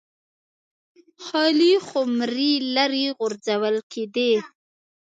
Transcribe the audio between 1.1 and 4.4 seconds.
خالي خُمرې لرې غورځول کېدې